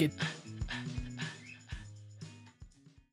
[0.00, 0.10] ¿Qué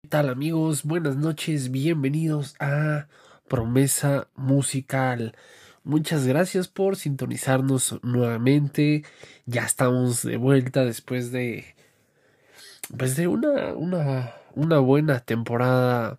[0.08, 0.84] tal amigos?
[0.86, 3.08] Buenas noches, bienvenidos a
[3.50, 5.36] Promesa Musical.
[5.84, 9.04] Muchas gracias por sintonizarnos nuevamente.
[9.46, 11.76] Ya estamos de vuelta después de
[12.98, 16.18] pues de una una una buena temporada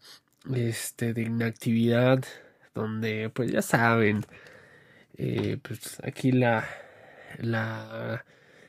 [0.54, 2.22] este de inactividad
[2.74, 4.26] donde pues ya saben
[5.16, 6.68] eh, pues aquí la
[7.38, 8.26] la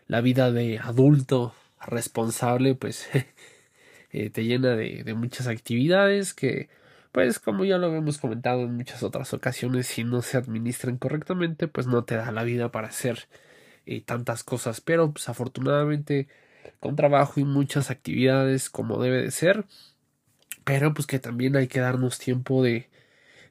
[0.07, 1.53] la vida de adulto
[1.87, 3.07] responsable pues
[4.11, 6.69] eh, te llena de, muchas actividades que
[7.11, 11.67] pues como ya lo habíamos comentado en muchas otras ocasiones si no se administran correctamente
[11.67, 13.27] pues no te da la vida para hacer
[13.85, 14.81] eh, tantas cosas.
[14.81, 16.27] Pero pues afortunadamente
[16.79, 19.65] con trabajo y muchas actividades como debe de ser
[20.63, 22.89] pero pues que también hay que darnos tiempo de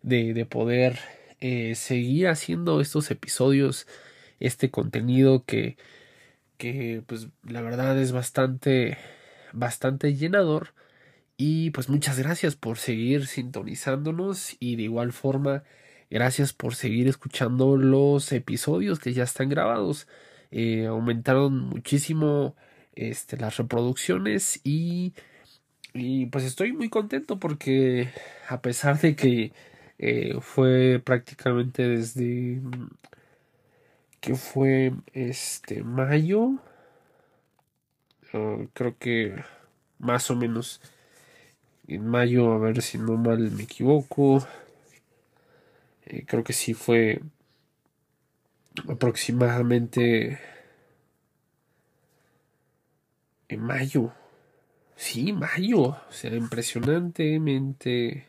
[0.02, 0.98] de, de poder
[1.40, 3.86] eh, seguir haciendo estos episodios
[4.40, 5.76] este contenido que
[6.58, 8.98] que pues la verdad es bastante
[9.52, 10.74] bastante llenador.
[11.36, 14.56] Y pues muchas gracias por seguir sintonizándonos.
[14.60, 15.64] Y de igual forma
[16.10, 20.08] gracias por seguir escuchando los episodios que ya están grabados.
[20.50, 22.56] Eh, aumentaron muchísimo
[22.96, 24.60] este, las reproducciones.
[24.64, 25.14] Y,
[25.94, 28.10] y pues estoy muy contento porque
[28.48, 29.52] a pesar de que
[29.98, 32.60] eh, fue prácticamente desde
[34.20, 36.58] que fue este mayo.
[38.32, 39.42] Uh, creo que
[39.98, 40.80] más o menos
[41.86, 44.46] en mayo a ver si no mal me equivoco.
[46.06, 47.22] Eh, creo que sí fue
[48.88, 50.40] aproximadamente
[53.48, 54.12] en mayo.
[54.96, 55.80] Sí mayo.
[56.08, 58.28] O sea impresionantemente.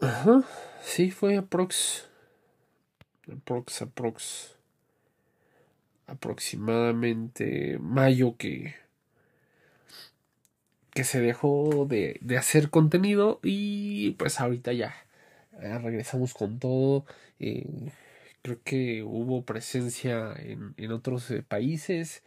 [0.00, 0.44] Ajá
[0.86, 2.08] Sí, fue aprox.
[3.30, 4.56] Aprox, aprox.
[6.06, 8.76] Aproximadamente mayo que.
[10.94, 14.94] que se dejó de, de hacer contenido y pues ahorita ya.
[15.60, 17.04] regresamos con todo.
[17.40, 17.90] Eh,
[18.42, 22.22] creo que hubo presencia en, en otros eh, países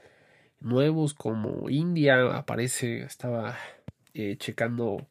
[0.60, 2.36] nuevos como India.
[2.38, 3.58] Aparece, estaba
[4.14, 5.08] eh, checando.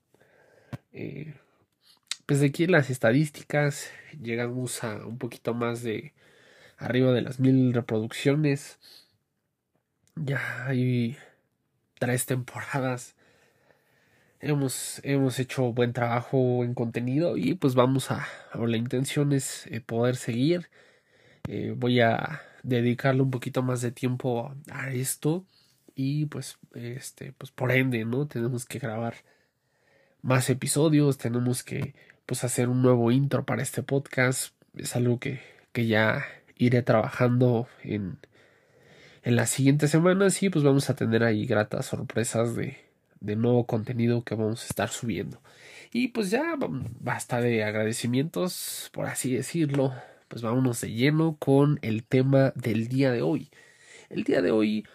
[2.29, 3.91] Pues aquí en las estadísticas
[4.23, 6.13] llegamos a un poquito más de
[6.77, 8.79] arriba de las mil reproducciones.
[10.15, 11.17] Ya hay
[11.99, 13.17] tres temporadas.
[14.41, 19.81] Hemos, hemos hecho buen trabajo en contenido y pues vamos a, la intención es eh,
[19.81, 20.69] poder seguir.
[21.49, 25.47] Eh, voy a dedicarle un poquito más de tiempo a esto
[25.95, 29.15] y pues este pues por ende no tenemos que grabar
[30.23, 31.95] más episodios tenemos que
[32.29, 34.53] pues hacer un nuevo intro para este podcast.
[34.77, 35.41] Es algo que,
[35.73, 36.27] que ya
[36.59, 38.19] iré trabajando en,
[39.23, 42.77] en las siguientes semanas y pues vamos a tener ahí gratas sorpresas de,
[43.21, 45.41] de nuevo contenido que vamos a estar subiendo.
[45.91, 46.55] Y pues ya
[47.01, 49.95] basta de agradecimientos, por así decirlo.
[50.29, 53.49] Pues vámonos de lleno con el tema del día de hoy.
[54.11, 54.87] El día de hoy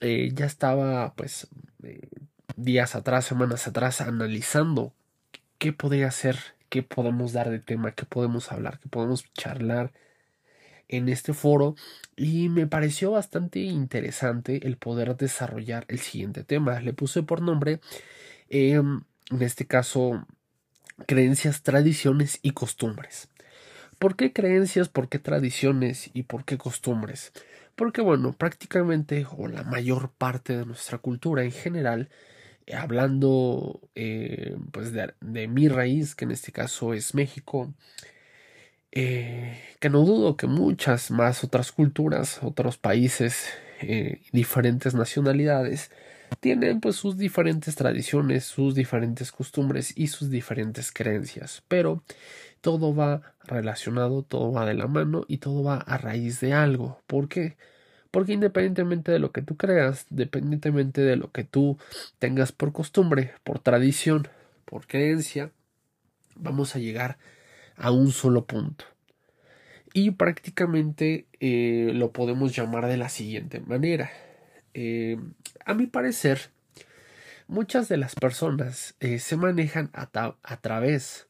[0.00, 1.48] eh, ya estaba pues
[1.84, 2.06] eh,
[2.56, 4.92] días atrás, semanas atrás, analizando
[5.56, 6.36] qué podría ser
[6.72, 9.92] qué podemos dar de tema, qué podemos hablar, qué podemos charlar
[10.88, 11.74] en este foro
[12.16, 16.80] y me pareció bastante interesante el poder desarrollar el siguiente tema.
[16.80, 17.80] Le puse por nombre,
[18.48, 20.26] em, en este caso,
[21.06, 23.28] creencias, tradiciones y costumbres.
[23.98, 27.32] ¿Por qué creencias, por qué tradiciones y por qué costumbres?
[27.76, 32.08] Porque bueno, prácticamente o la mayor parte de nuestra cultura en general
[32.74, 37.74] hablando eh, pues de, mi raíz, que en este caso es México,
[38.90, 43.46] eh, que no dudo que muchas más otras culturas, otros países,
[43.80, 45.90] eh, diferentes nacionalidades,
[46.40, 52.02] tienen pues sus diferentes tradiciones, sus diferentes costumbres y sus diferentes creencias, pero
[52.60, 57.02] todo va relacionado, todo va de la mano y todo va a raíz de algo.
[57.06, 57.56] ¿Por qué?
[58.12, 61.78] Porque independientemente de lo que tú creas, independientemente de lo que tú
[62.18, 64.28] tengas por costumbre, por tradición,
[64.66, 65.50] por creencia,
[66.36, 67.16] vamos a llegar
[67.74, 68.84] a un solo punto.
[69.94, 74.10] Y prácticamente eh, lo podemos llamar de la siguiente manera.
[74.74, 75.18] Eh,
[75.64, 76.50] a mi parecer,
[77.46, 81.28] muchas de las personas eh, se manejan a, a través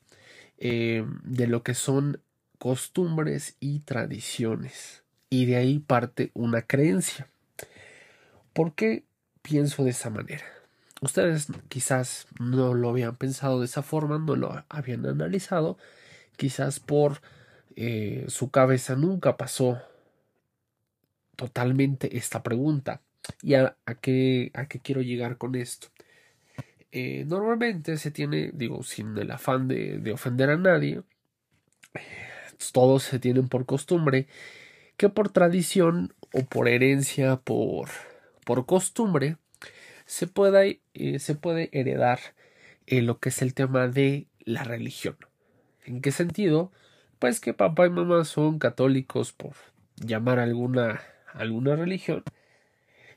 [0.58, 2.20] de lo que son
[2.58, 5.01] costumbres y tradiciones
[5.32, 7.26] y de ahí parte una creencia.
[8.52, 9.04] ¿Por qué
[9.40, 10.44] pienso de esa manera?
[11.00, 15.78] Ustedes quizás no lo habían pensado de esa forma, no lo habían analizado,
[16.36, 17.22] quizás por
[17.76, 19.80] eh, su cabeza nunca pasó
[21.34, 23.00] totalmente esta pregunta.
[23.40, 25.88] ¿Y a, qué, a qué quiero llegar con esto?
[26.90, 31.02] Eh, normalmente se tiene, digo, sin el afán de, de ofender a nadie,
[32.74, 34.28] todos se tienen por costumbre
[34.96, 37.88] que por tradición o por herencia, por,
[38.44, 39.36] por costumbre,
[40.06, 42.20] se, pueda, eh, se puede heredar
[42.86, 45.16] eh, lo que es el tema de la religión.
[45.84, 46.72] ¿En qué sentido?
[47.18, 49.54] Pues que papá y mamá son católicos por
[49.96, 51.00] llamar alguna,
[51.32, 52.22] alguna religión.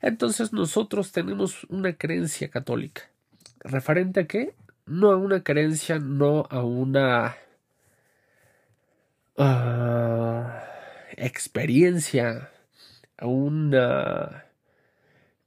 [0.02, 3.10] Entonces nosotros tenemos una creencia católica.
[3.60, 4.56] ¿Referente a qué?
[4.86, 7.36] No a una creencia, no a una
[9.38, 10.75] uh,
[11.18, 12.52] experiencia,
[13.18, 14.46] a una,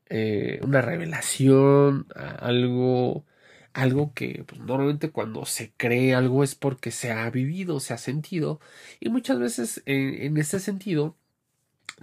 [0.08, 3.26] eh, una revelación, algo,
[3.72, 7.98] algo que pues, normalmente cuando se cree algo es porque se ha vivido, se ha
[7.98, 8.60] sentido,
[9.00, 11.16] y muchas veces en, en ese sentido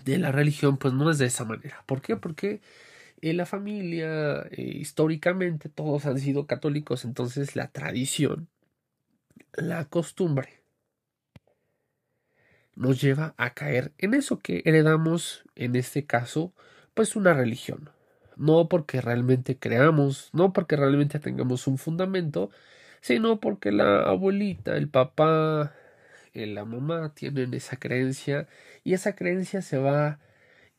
[0.03, 1.83] de la religión pues no es de esa manera.
[1.85, 2.17] ¿Por qué?
[2.17, 2.61] Porque
[3.21, 8.49] en la familia eh, históricamente todos han sido católicos, entonces la tradición,
[9.53, 10.64] la costumbre
[12.75, 16.53] nos lleva a caer en eso que heredamos, en este caso,
[16.93, 17.89] pues una religión.
[18.37, 22.51] No porque realmente creamos, no porque realmente tengamos un fundamento,
[23.01, 25.73] sino porque la abuelita, el papá,
[26.33, 28.47] eh, la mamá tienen esa creencia
[28.83, 30.19] y esa creencia se va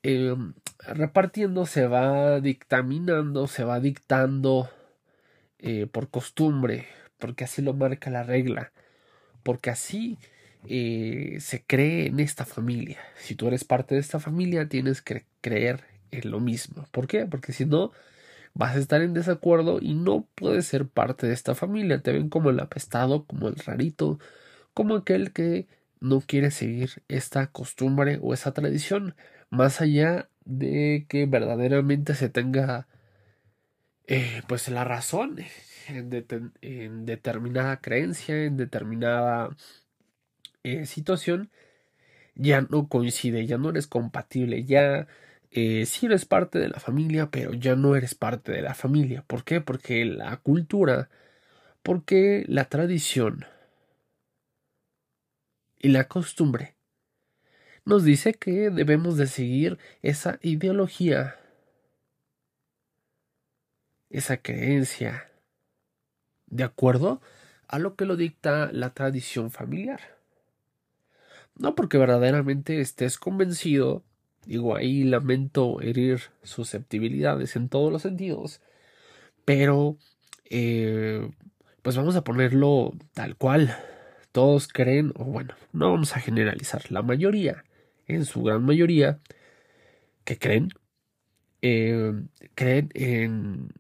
[0.03, 0.55] em,
[0.87, 4.71] repartiendo, se va dictaminando, se va dictando
[5.59, 6.87] eh, por costumbre,
[7.19, 8.73] porque así lo marca la regla,
[9.43, 10.19] porque así
[10.69, 12.99] eh, se cree en esta familia.
[13.19, 16.87] Si tú eres parte de esta familia, tienes que creer en lo mismo.
[16.91, 17.27] ¿Por qué?
[17.27, 17.93] Porque si no,
[18.55, 22.03] vas a estar en desacuerdo y no puedes ser parte de esta familia.
[22.03, 24.19] Te ven como el apestado, como el rarito,
[24.75, 25.69] como aquel que
[26.01, 29.15] no quiere seguir esta costumbre o esa tradición,
[29.51, 32.89] más allá de que verdaderamente se tenga
[34.07, 35.39] eh, pues la razón
[35.89, 39.57] en determinada creencia, en determinada
[40.67, 41.51] eh, situación
[42.35, 45.07] ya no coincide, ya no eres compatible, ya
[45.53, 49.25] eh, sí eres parte de la familia, pero ya no eres parte de la familia.
[49.27, 49.61] ¿Por qué?
[49.61, 51.09] Porque la cultura,
[51.83, 53.47] porque la tradición
[55.79, 56.75] y la costumbre
[57.85, 61.37] nos dice que debemos de seguir esa ideología,
[64.11, 65.31] esa creencia,
[66.47, 67.21] de acuerdo
[67.69, 70.16] a lo que lo dicta la tradición familiar.
[71.59, 74.05] No porque verdaderamente estés convencido,
[74.45, 78.61] digo ahí lamento herir susceptibilidades en todos los sentidos,
[79.45, 79.99] pero
[80.51, 81.31] eh,
[81.83, 83.77] pues vamos a ponerlo tal cual.
[84.33, 87.65] Todos creen, o bueno, no vamos a generalizar, la mayoría,
[88.07, 89.21] en su gran mayoría,
[90.25, 90.69] que creen,
[91.63, 92.13] eh,
[92.55, 93.71] creen en,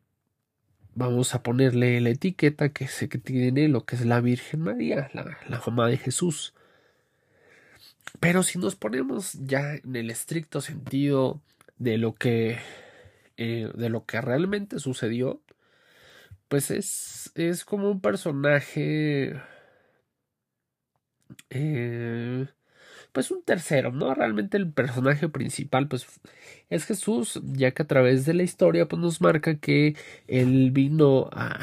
[0.94, 5.38] vamos a ponerle la etiqueta que que tiene lo que es la Virgen María, la,
[5.48, 6.54] la mamá de Jesús.
[8.20, 11.42] Pero si nos ponemos ya en el estricto sentido
[11.78, 12.58] de lo que
[13.36, 15.42] eh, de lo que realmente sucedió,
[16.48, 19.40] pues es, es como un personaje
[21.50, 22.46] eh,
[23.12, 24.14] pues un tercero, ¿no?
[24.14, 26.06] Realmente el personaje principal, pues
[26.70, 29.96] es Jesús, ya que a través de la historia, pues nos marca que
[30.28, 31.58] él vino a,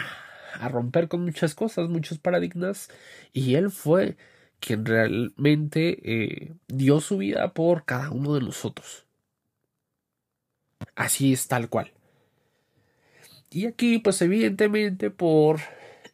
[0.60, 2.90] a romper con muchas cosas, muchos paradigmas,
[3.34, 4.18] y él fue
[4.66, 9.06] quien realmente eh, dio su vida por cada uno de nosotros.
[10.96, 11.92] Así es tal cual.
[13.50, 15.60] Y aquí, pues evidentemente por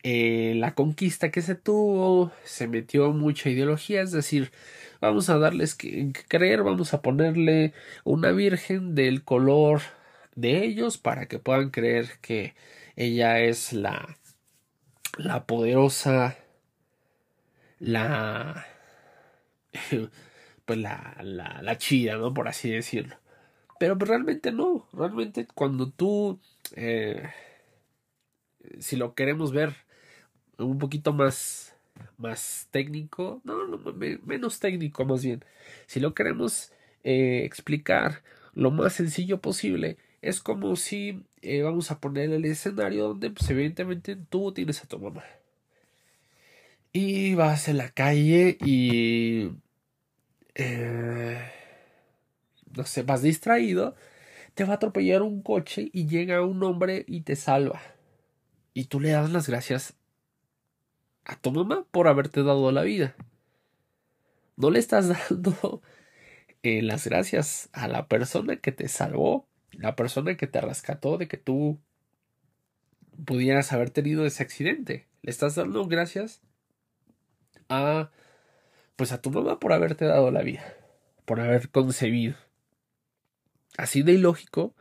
[0.04, 4.52] eh, la conquista que se tuvo, se metió mucha ideología, es decir,
[5.00, 9.82] vamos a darles que, creer, vamos a ponerle una virgen del color
[10.36, 12.56] de ellos para que puedan creer que
[12.96, 14.18] ella es la,
[15.18, 16.36] la poderosa
[17.80, 18.66] la
[20.66, 22.34] pues la, la, la chida, ¿no?
[22.34, 23.16] Por así decirlo.
[23.80, 26.40] Pero pues, realmente no, realmente cuando tú,
[26.76, 27.30] eh,
[28.80, 29.76] si lo queremos ver
[30.58, 31.76] un poquito más,
[32.18, 33.80] más técnico, no, no
[34.26, 35.44] menos técnico más bien,
[35.88, 36.72] si lo queremos
[37.04, 43.10] eh, explicar lo más sencillo posible, es como si eh, vamos a poner el escenario
[43.10, 45.24] donde pues evidentemente tú tienes a tu mamá
[46.94, 49.52] y vas en la calle y...
[50.56, 51.40] Eh,
[52.76, 53.96] no sé, vas distraído,
[54.54, 57.82] te va a atropellar un coche y llega un hombre y te salva.
[58.74, 59.96] Y tú le das las gracias
[61.26, 63.16] a tu mamá por haberte dado la vida.
[64.58, 65.82] No le estás dando
[66.64, 71.28] eh, las gracias a la persona que te salvó, la persona que te rescató de
[71.28, 71.80] que tú
[73.26, 75.08] pudieras haber tenido ese accidente.
[75.22, 76.42] Le estás dando gracias
[77.70, 78.12] a
[78.96, 80.76] pues a tu mamá por haberte dado la vida,
[81.26, 82.36] por haber concebido.
[83.78, 84.76] Así de ilógico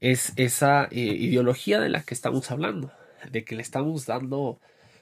[0.00, 2.90] es esa eh, ideología de la que estamos hablando,
[3.30, 4.60] de que le estamos dando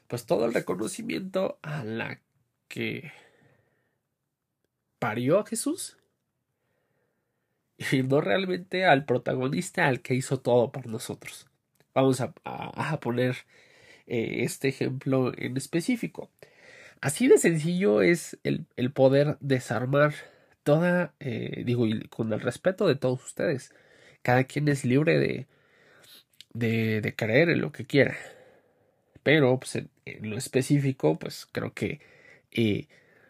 [0.09, 2.21] pues todo el reconocimiento a la
[2.67, 3.13] que
[4.99, 5.97] parió a Jesús
[7.93, 11.47] y no realmente al protagonista al que hizo todo por nosotros.
[11.95, 12.33] Vamos a,
[13.01, 13.37] poner
[14.07, 16.31] eh, este ejemplo en específico.
[17.01, 20.15] Así de sencillo es el, poder desarmar
[20.65, 23.75] toda, eh, digo, y con el respeto de todos ustedes.
[24.23, 25.47] Cada quien es libre de,
[26.53, 28.17] de, de creer en lo que quiera.
[29.23, 29.91] Pero pues, en,
[30.23, 32.01] lo específico, pues creo que
[32.53, 32.89] eh,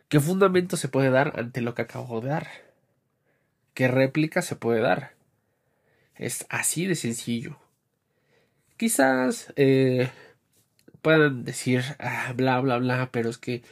[0.09, 2.49] ¿qué fundamento se puede dar ante lo que acabo de dar?
[3.75, 5.15] ¿Qué réplica se puede dar?
[6.17, 7.59] Es así de sencillo.
[8.77, 10.11] Quizás eh,
[11.03, 13.63] puedan decir ah, bla bla bla, pero es que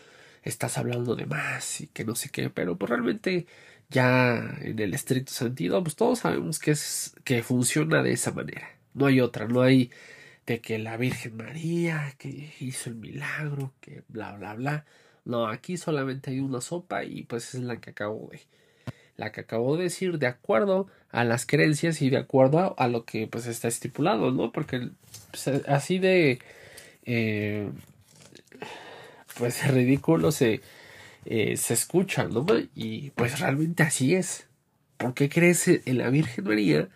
[0.42, 3.46] estás hablando de más y que no sé qué, pero pues realmente
[3.90, 8.70] ya en el estricto sentido, pues todos sabemos que es que funciona de esa manera.
[8.94, 9.90] No hay otra, no hay
[10.46, 14.84] de que la Virgen María que hizo el milagro, que bla bla bla.
[15.24, 18.40] No, aquí solamente hay una sopa y pues es la que acabo de
[19.16, 23.04] la que acabo de decir de acuerdo a las creencias y de acuerdo a, lo
[23.04, 24.52] que pues está estipulado, ¿no?
[24.52, 24.90] Porque
[25.30, 26.38] pues, así de
[27.08, 27.70] eh,
[29.38, 30.60] pues ridículo se,
[31.26, 32.46] eh, se escucha, ¿no?
[32.74, 34.48] Y pues realmente así es.
[34.98, 36.88] ¿Por qué crees en la Virgen María?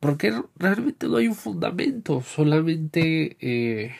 [0.00, 3.94] Porque realmente no hay un fundamento, solamente eh,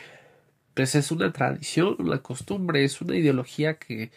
[0.75, 4.11] pues es una tradición, una costumbre, es una ideología que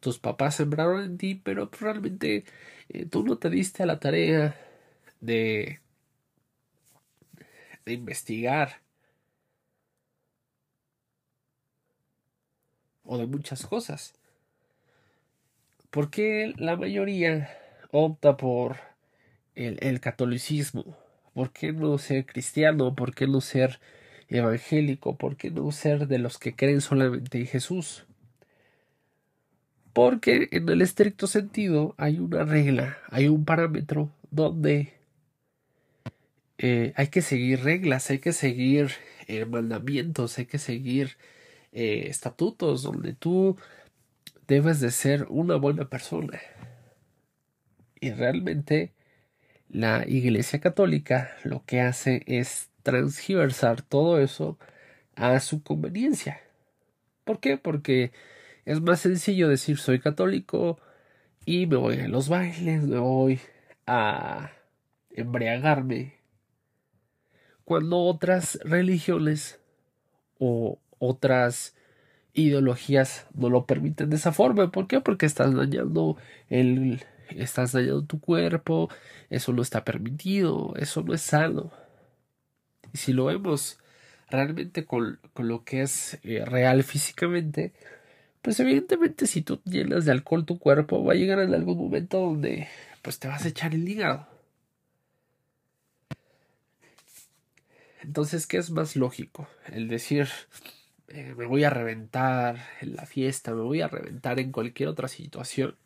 [0.00, 2.44] tus papás sembraron en ti, pero pues, realmente
[2.90, 4.56] eh, tú no te diste a la tarea
[5.20, 5.80] de,
[7.84, 8.80] de investigar
[13.10, 14.14] o de muchas cosas.
[15.90, 17.50] ¿Por qué la mayoría
[17.90, 18.76] opta por
[19.56, 20.96] el, catolicismo?
[21.34, 22.94] ¿Por qué no ser cristiano?
[22.94, 23.80] ¿Por qué no ser
[24.28, 25.16] evangélico?
[25.16, 28.06] ¿Por qué no ser de los que creen solamente en Jesús?
[29.92, 34.94] Porque en el estricto sentido hay una regla, hay un parámetro donde
[36.58, 38.92] eh, hay que seguir reglas, hay que seguir
[39.26, 41.16] eh, mandamientos, hay que seguir
[41.72, 43.56] eh, estatutos donde tú
[44.46, 46.40] debes de ser una buena persona.
[48.00, 48.92] Y realmente
[49.68, 54.58] la Iglesia Católica lo que hace es transgiversar todo eso
[55.14, 56.40] a su conveniencia.
[57.24, 57.58] ¿Por qué?
[57.58, 58.12] Porque
[58.64, 60.78] es más sencillo decir soy católico
[61.44, 63.40] y me voy a los bailes, me voy
[63.86, 64.50] a
[65.10, 66.14] embriagarme.
[67.64, 69.60] Cuando otras religiones
[70.38, 71.74] o otras
[72.32, 74.70] ideologías no lo permiten de esa forma.
[74.70, 75.00] ¿Por qué?
[75.00, 76.16] Porque estás dañando
[76.48, 78.88] el, estás dañando tu cuerpo,
[79.30, 81.72] eso no está permitido, eso no es sano.
[82.92, 83.78] Y si lo vemos
[84.30, 87.72] realmente con, lo que es eh, real físicamente,
[88.42, 92.20] pues evidentemente si tú llenas de alcohol tu cuerpo, va a llegar en algún momento
[92.20, 92.68] donde
[93.02, 94.28] pues te vas a echar el hígado.
[98.02, 99.46] Entonces, ¿qué es más lógico?
[99.66, 100.28] El decir,
[101.12, 105.08] eh, me voy a reventar en la fiesta, me voy a reventar en cualquier otra
[105.08, 105.76] situación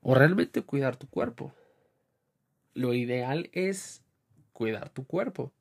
[0.00, 1.52] o realmente cuidar tu cuerpo.
[2.72, 4.02] Lo ideal es
[4.54, 5.52] cuidar tu cuerpo.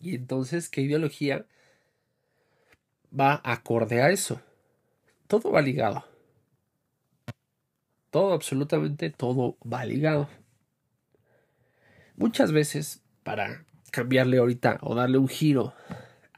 [0.00, 1.44] Y entonces, ¿qué ideología
[3.18, 4.40] va acorde a eso?
[5.26, 6.04] Todo va ligado.
[8.10, 10.28] Todo, absolutamente todo va ligado.
[12.16, 15.74] Muchas veces, para cambiarle ahorita o darle un giro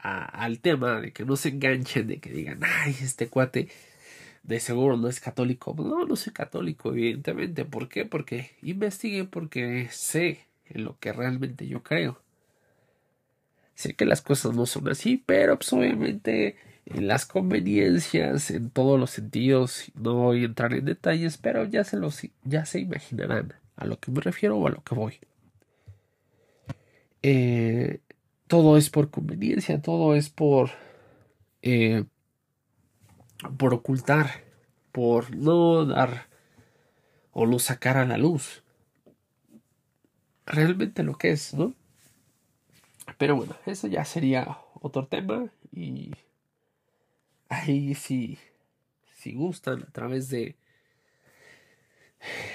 [0.01, 3.69] al tema, de que no se enganchen, de que digan, ay, este cuate
[4.43, 5.75] de seguro no es católico.
[5.77, 7.65] No, no soy católico, evidentemente.
[7.65, 8.05] ¿Por qué?
[8.05, 12.21] Porque investigué, porque sé en lo que realmente yo creo.
[13.75, 18.99] Sé que las cosas no son así, pero pues obviamente en las conveniencias, en todos
[18.99, 23.53] los sentidos, no voy a entrar en detalles, pero ya se los ya se imaginarán
[23.75, 25.19] a lo que me refiero o a lo que voy.
[27.23, 27.99] Eh,
[28.51, 30.71] todo es por conveniencia, todo es por
[31.61, 32.03] eh,
[33.57, 34.43] por ocultar,
[34.91, 36.27] por no dar
[37.31, 38.61] o no sacar a la luz
[40.45, 41.73] realmente lo que es, ¿no?
[43.17, 46.11] Pero bueno, eso ya sería otro tema y
[47.47, 48.37] ahí si,
[49.15, 50.57] si gustan a través de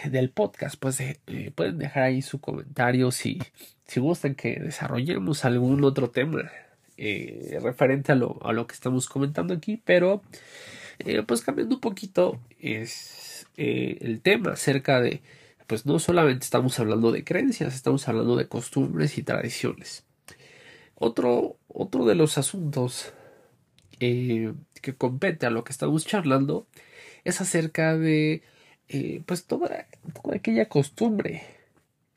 [0.04, 1.18] del podcast, pues eh,
[1.54, 3.38] pueden dejar ahí su comentario si,
[3.86, 6.50] si gustan que desarrollemos algún otro tema
[6.96, 10.22] eh, referente a lo, a lo que estamos comentando aquí, pero
[11.00, 15.22] eh, pues cambiando un poquito es el tema acerca de,
[15.66, 20.04] pues no solamente estamos hablando de creencias, estamos hablando de costumbres y tradiciones.
[20.94, 23.12] Otro, otro de los asuntos
[23.98, 24.54] que
[24.98, 26.66] compete a lo que estamos charlando
[27.24, 28.42] es acerca de
[28.88, 29.86] eh, pues toda,
[30.32, 31.42] aquella costumbre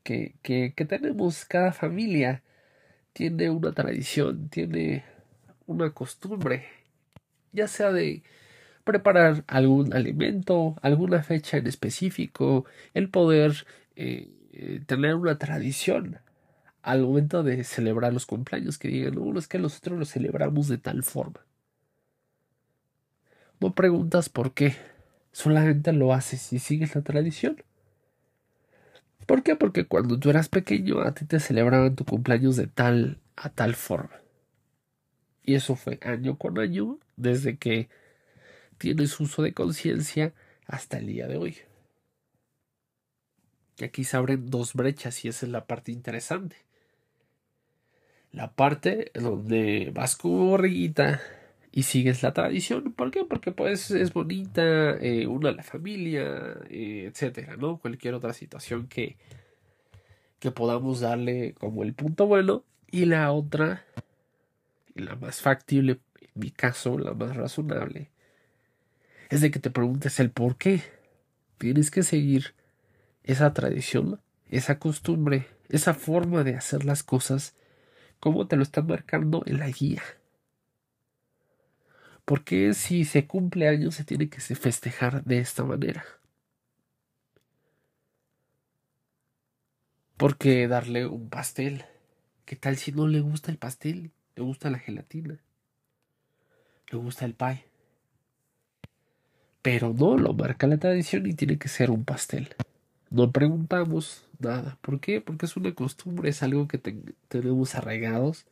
[0.03, 2.43] que, que, que tenemos cada familia
[3.13, 5.03] tiene una tradición, tiene
[5.65, 6.65] una costumbre,
[7.51, 8.23] ya sea de
[8.83, 16.19] preparar algún alimento, alguna fecha en específico, el poder eh, tener una tradición
[16.81, 20.77] al momento de celebrar los cumpleaños, que digan, no, es que nosotros lo celebramos de
[20.77, 21.41] tal forma.
[23.59, 24.75] No preguntas por qué,
[25.31, 27.63] solamente lo haces y sigues la tradición.
[29.25, 29.55] ¿Por qué?
[29.55, 33.75] Porque cuando tú eras pequeño a ti te celebraban tu cumpleaños de tal a tal
[33.75, 34.21] forma.
[35.43, 37.89] Y eso fue año con año desde que
[38.77, 40.33] tienes uso de conciencia
[40.65, 41.57] hasta el día de hoy.
[43.77, 46.57] Y aquí se abren dos brechas y esa es la parte interesante.
[48.31, 51.21] La parte donde vas como borriguita
[51.71, 52.93] y sigues la tradición.
[52.93, 53.25] ¿Por qué?
[53.25, 57.77] Porque pues es bonita, eh, una la familia, eh, etcétera, ¿no?
[57.77, 59.17] Cualquier otra situación que,
[60.39, 62.63] que podamos darle como el punto bueno.
[62.91, 63.85] Y la otra,
[64.95, 68.09] la más factible, en mi caso, la más razonable,
[69.29, 70.81] es de que te preguntes el por qué.
[71.59, 72.55] Tienes que seguir
[73.23, 77.53] esa tradición, esa costumbre, esa forma de hacer las cosas,
[78.19, 80.01] como te lo están marcando en la guía.
[82.29, 86.05] ¿Por qué si se cumple años se tiene que festejar de esta manera?
[90.15, 91.85] ¿Por qué darle un pastel?
[92.45, 94.11] ¿Qué tal si no le gusta el pastel?
[94.35, 95.39] ¿Le gusta la gelatina?
[96.91, 97.65] ¿Le gusta el pie?
[99.63, 102.53] Pero no, lo marca la tradición y tiene que ser un pastel.
[103.09, 104.77] No preguntamos nada.
[104.83, 105.19] ¿Por qué?
[105.19, 106.77] Porque es una costumbre, es algo que
[107.27, 108.45] tenemos arraigados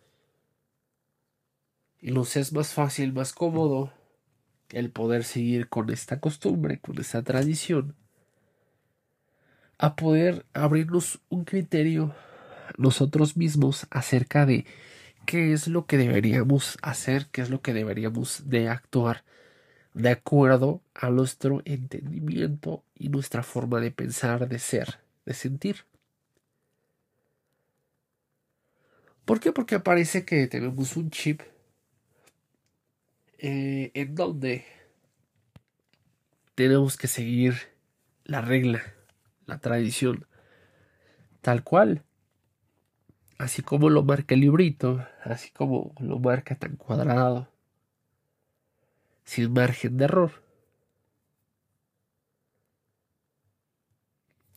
[2.02, 3.92] y nos es más fácil, más cómodo
[4.70, 7.96] el poder seguir con esta costumbre, con esta tradición,
[9.78, 12.14] a poder abrirnos un criterio
[12.78, 14.66] nosotros mismos acerca de
[15.26, 19.24] qué es lo que deberíamos hacer, qué es lo que deberíamos de actuar
[19.94, 25.86] de acuerdo a nuestro entendimiento y nuestra forma de pensar, de ser, de sentir.
[29.26, 29.52] ¿Por qué?
[29.52, 31.42] Porque parece que tenemos un chip
[33.38, 34.66] eh, en donde
[36.56, 37.56] tenemos que seguir
[38.24, 38.82] la regla,
[39.46, 40.26] la tradición,
[41.42, 42.04] tal cual,
[43.38, 47.50] así como lo marca el librito, así como lo marca tan cuadrado,
[49.24, 50.44] sin margen de error.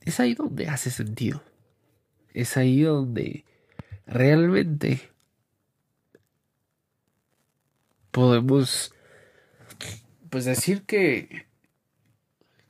[0.01, 1.43] Es ahí donde hace sentido.
[2.33, 3.45] Es ahí donde
[4.07, 5.11] realmente
[8.11, 8.95] podemos
[10.31, 11.49] pues decir que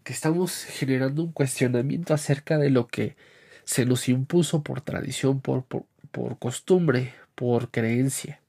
[0.04, 3.16] que estamos generando un cuestionamiento acerca de lo que
[3.64, 8.40] se nos impuso por tradición, por, por, por costumbre, por creencia.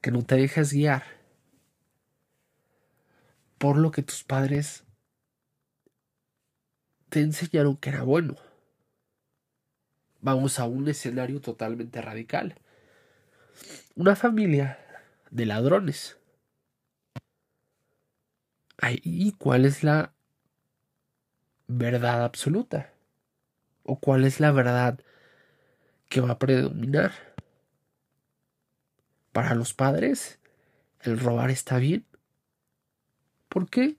[0.00, 1.02] Que no te dejes guiar
[3.58, 4.84] por lo que tus padres
[7.08, 8.36] te enseñaron que era bueno.
[10.20, 12.54] Vamos a un escenario totalmente radical.
[13.94, 14.78] Una familia
[15.36, 16.18] de ladrones.
[19.02, 20.14] ¿Y cuál es la
[21.68, 22.92] verdad absoluta?
[23.84, 24.98] ¿O cuál es la verdad
[26.08, 27.12] que va a predominar?
[29.32, 30.38] Para los padres,
[31.02, 32.06] el robar está bien.
[33.50, 33.96] ¿Por qué?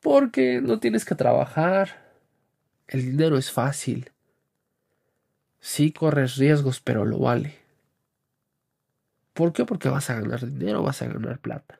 [0.00, 2.12] Porque no tienes que trabajar.
[2.86, 4.12] El dinero es fácil.
[5.60, 7.67] Sí corres riesgos, pero lo vale.
[9.38, 9.64] ¿Por qué?
[9.64, 11.78] Porque vas a ganar dinero, vas a ganar plata.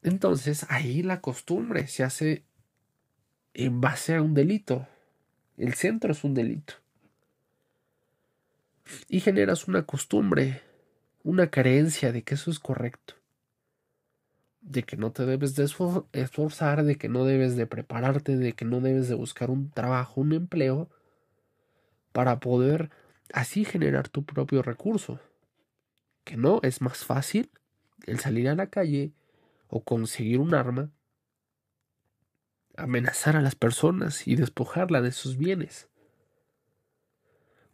[0.00, 2.44] Entonces ahí la costumbre se hace
[3.52, 4.86] en base a un delito.
[5.56, 6.74] El centro es un delito.
[9.08, 10.62] Y generas una costumbre,
[11.24, 13.14] una creencia de que eso es correcto.
[14.60, 15.64] De que no te debes de
[16.12, 20.20] esforzar, de que no debes de prepararte, de que no debes de buscar un trabajo,
[20.20, 20.88] un empleo,
[22.12, 22.88] para poder
[23.32, 25.20] así generar tu propio recurso.
[26.24, 27.50] Que no, es más fácil
[28.06, 29.12] el salir a la calle,
[29.68, 30.90] o conseguir un arma,
[32.76, 35.88] amenazar a las personas y despojarla de sus bienes.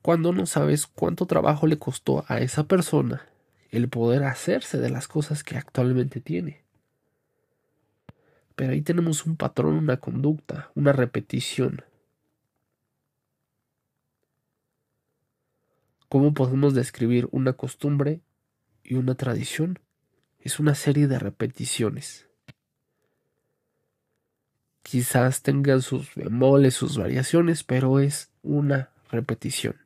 [0.00, 3.28] Cuando no sabes cuánto trabajo le costó a esa persona
[3.70, 6.64] el poder hacerse de las cosas que actualmente tiene.
[8.54, 11.82] Pero ahí tenemos un patrón, una conducta, una repetición.
[16.12, 18.20] ¿Cómo podemos describir una costumbre
[18.84, 19.78] y una tradición?
[20.40, 22.28] Es una serie de repeticiones.
[24.82, 29.76] Quizás tengan sus bemoles, sus variaciones, pero es una repetición.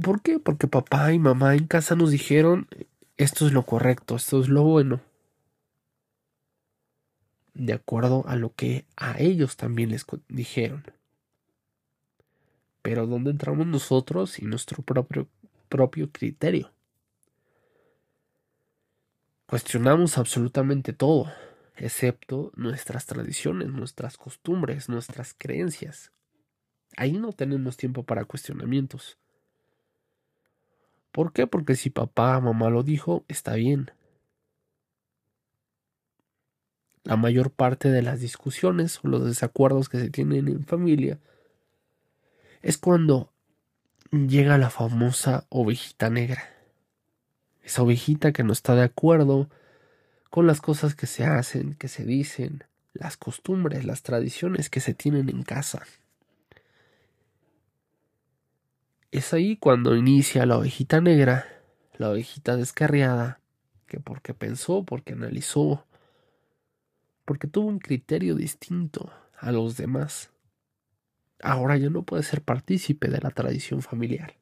[0.00, 0.38] ¿Por qué?
[0.38, 2.68] Porque papá y mamá en casa nos dijeron
[3.16, 5.00] esto es lo correcto, esto es lo bueno.
[7.52, 10.84] De acuerdo a lo que a ellos también les dijeron.
[12.88, 15.28] Pero ¿dónde entramos nosotros y nuestro propio,
[15.68, 16.72] propio criterio?
[19.46, 21.30] Cuestionamos absolutamente todo,
[21.76, 26.12] excepto nuestras tradiciones, nuestras costumbres, nuestras creencias.
[26.96, 29.18] Ahí no tenemos tiempo para cuestionamientos.
[31.12, 31.46] ¿Por qué?
[31.46, 33.90] Porque si papá mamá lo dijo, está bien.
[37.04, 41.20] La mayor parte de las discusiones o los desacuerdos que se tienen en familia
[42.62, 43.32] es cuando
[44.10, 46.42] llega la famosa ovejita negra.
[47.62, 49.48] Esa ovejita que no está de acuerdo
[50.30, 54.94] con las cosas que se hacen, que se dicen, las costumbres, las tradiciones que se
[54.94, 55.82] tienen en casa.
[59.10, 61.46] Es ahí cuando inicia la ovejita negra,
[61.96, 63.40] la ovejita descarriada,
[63.86, 65.84] que porque pensó, porque analizó,
[67.24, 70.30] porque tuvo un criterio distinto a los demás
[71.42, 74.36] ahora ya no puede ser partícipe de la tradición familiar.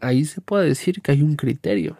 [0.00, 1.98] Ahí se puede decir que hay un criterio.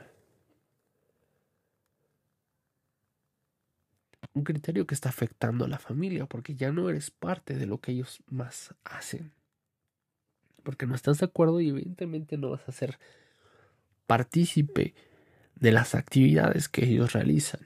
[4.34, 7.80] Un criterio que está afectando a la familia porque ya no eres parte de lo
[7.80, 9.32] que ellos más hacen.
[10.64, 12.98] Porque no estás de acuerdo y evidentemente no vas a ser
[14.06, 14.94] partícipe
[15.56, 17.60] de las actividades que ellos realizan.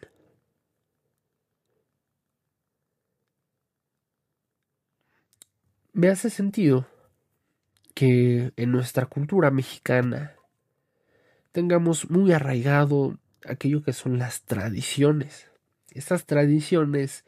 [5.92, 6.87] Me hace sentido
[7.94, 10.35] que en nuestra cultura mexicana
[11.53, 15.48] tengamos muy arraigado aquello que son las tradiciones.
[15.90, 17.24] Estas tradiciones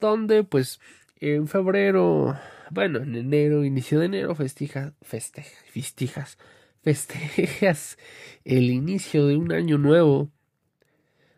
[0.00, 0.80] donde pues
[1.20, 2.38] en febrero,
[2.70, 6.38] bueno, en enero, inicio de enero, festijas, festijas,
[6.82, 7.98] festejas
[8.44, 10.30] el inicio de un año nuevo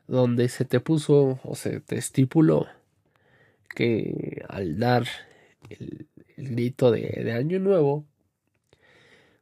[0.06, 2.66] donde se te puso o se te estipuló
[3.74, 5.06] que al dar
[5.68, 6.08] el
[6.40, 8.06] el grito de, año nuevo,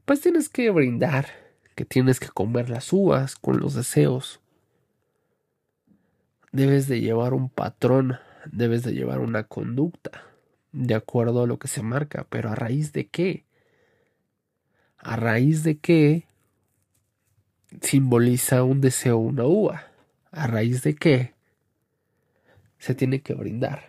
[0.04, 1.28] pues tienes que brindar,
[1.76, 4.40] que tienes que comer las uvas con los deseos.
[6.50, 8.18] Debes de llevar un patrón,
[8.50, 10.24] debes de llevar una conducta,
[10.72, 13.44] de acuerdo a lo que se marca, pero a raíz de qué?
[14.98, 16.26] A raíz de qué
[17.80, 19.86] simboliza un deseo una uva.
[20.30, 21.34] A raíz de qué
[22.78, 23.87] se tiene que brindar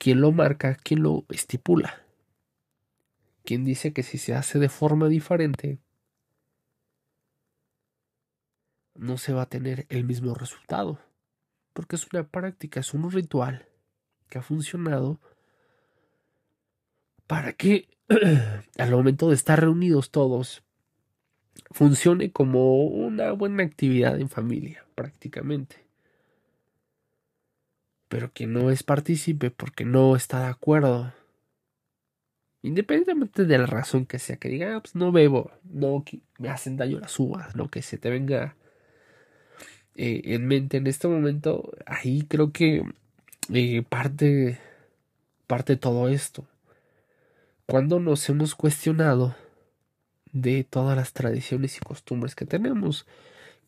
[0.00, 2.02] quién lo marca, quién lo estipula.
[3.44, 5.78] ¿Quién dice que si se hace de forma diferente,
[8.94, 10.98] no se va a tener el mismo resultado.
[11.74, 13.66] Porque es una práctica, es un ritual
[14.30, 15.20] que ha funcionado
[17.26, 17.88] para que
[18.78, 20.62] al momento de estar reunidos todos
[21.72, 25.89] funcione como una buena actividad en familia, prácticamente
[28.10, 31.14] pero que no es partícipe porque no está de acuerdo.
[32.60, 36.04] Independientemente de la razón que sea, que diga, ah, pues no bebo, no
[36.38, 38.56] me hacen daño las uvas, lo que se te venga
[39.94, 42.82] eh, en mente en este momento, ahí creo que
[43.54, 44.58] eh, parte,
[45.46, 46.44] parte todo esto.
[47.66, 49.36] Cuando nos hemos cuestionado
[50.32, 53.06] de todas las tradiciones y costumbres que tenemos,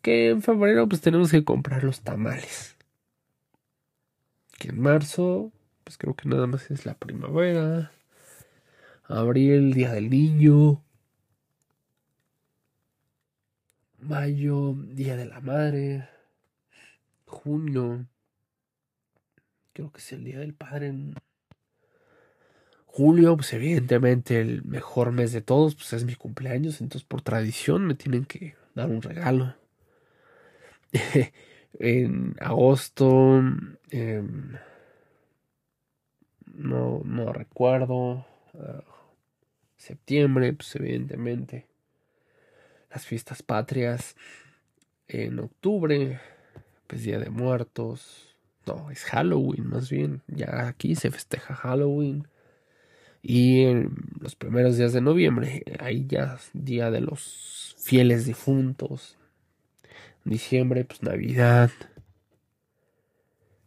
[0.03, 2.77] que en febrero pues tenemos que comprar los tamales
[4.61, 5.53] en marzo,
[5.85, 7.93] pues creo que nada más es la primavera.
[9.05, 10.83] Abril, Día del Niño.
[13.99, 16.09] Mayo, Día de la Madre.
[17.27, 18.07] Junio.
[19.73, 20.95] Creo que es el Día del Padre.
[22.87, 27.87] Julio, pues evidentemente el mejor mes de todos, pues es mi cumpleaños, entonces por tradición
[27.87, 29.55] me tienen que dar un regalo.
[31.79, 33.43] en agosto,
[33.91, 34.57] em,
[36.55, 38.83] no, no recuerdo, ah,
[39.83, 41.67] Septiembre, pues evidentemente.
[42.89, 44.15] Las fiestas patrias.
[45.09, 46.21] En octubre,
[46.87, 48.37] pues Día de Muertos.
[48.65, 50.23] No, es Halloween más bien.
[50.29, 52.29] Ya aquí se festeja Halloween.
[53.23, 59.19] Y en los primeros días de noviembre, ahí ya Día de los Fieles Difuntos.
[60.25, 61.71] Diciembre, pues Navidad.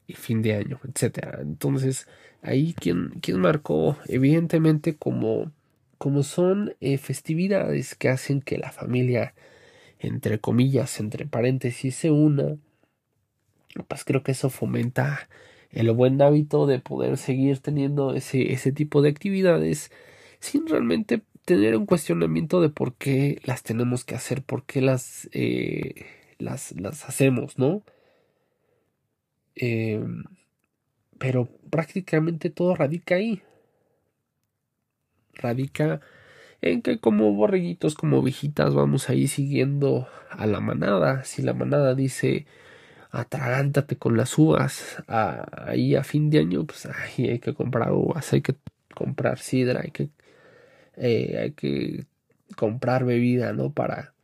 [0.07, 1.39] Y fin de año, etcétera.
[1.41, 2.07] Entonces,
[2.41, 5.51] ahí quien, quien marcó, evidentemente, como,
[5.97, 9.33] como son eh, festividades que hacen que la familia,
[9.99, 12.57] entre comillas, entre paréntesis, se una,
[13.87, 15.27] pues creo que eso fomenta
[15.71, 19.91] el buen hábito de poder seguir teniendo ese, ese tipo de actividades
[20.39, 25.29] sin realmente tener un cuestionamiento de por qué las tenemos que hacer, por qué las,
[25.33, 26.05] eh,
[26.37, 27.83] las, las hacemos, ¿no?
[29.55, 30.03] Eh,
[31.17, 33.41] pero prácticamente todo radica ahí.
[35.33, 36.01] Radica
[36.61, 41.23] en que como borreguitos, como viejitas, vamos ahí siguiendo a la manada.
[41.23, 42.45] Si la manada dice
[43.15, 45.03] atragántate con las uvas.
[45.07, 46.85] ahí a fin de año, pues
[47.17, 48.55] hay que comprar uvas, hay que
[48.93, 50.09] comprar sidra, hay que,
[50.97, 52.05] eh, hay que
[52.57, 53.71] comprar bebida, ¿no?
[53.73, 54.14] Para,